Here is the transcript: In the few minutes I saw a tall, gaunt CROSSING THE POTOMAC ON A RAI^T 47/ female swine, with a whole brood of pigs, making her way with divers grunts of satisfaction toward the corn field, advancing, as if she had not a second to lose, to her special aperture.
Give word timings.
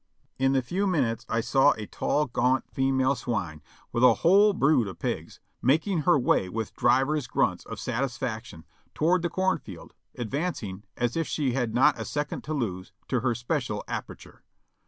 In 0.39 0.53
the 0.53 0.63
few 0.63 0.87
minutes 0.87 1.27
I 1.29 1.41
saw 1.41 1.73
a 1.73 1.85
tall, 1.85 2.25
gaunt 2.25 2.63
CROSSING 2.73 2.97
THE 2.97 3.03
POTOMAC 3.03 3.05
ON 3.05 3.05
A 3.05 3.05
RAI^T 3.05 3.05
47/ 3.05 3.05
female 3.05 3.15
swine, 3.15 3.61
with 3.91 4.03
a 4.03 4.13
whole 4.15 4.53
brood 4.53 4.87
of 4.87 4.97
pigs, 4.97 5.39
making 5.61 5.97
her 6.01 6.17
way 6.17 6.49
with 6.49 6.75
divers 6.75 7.27
grunts 7.27 7.65
of 7.67 7.79
satisfaction 7.79 8.65
toward 8.95 9.21
the 9.21 9.29
corn 9.29 9.59
field, 9.59 9.93
advancing, 10.15 10.85
as 10.97 11.15
if 11.15 11.27
she 11.27 11.51
had 11.53 11.75
not 11.75 11.99
a 12.01 12.05
second 12.05 12.41
to 12.45 12.53
lose, 12.55 12.91
to 13.09 13.19
her 13.19 13.35
special 13.35 13.83
aperture. 13.87 14.41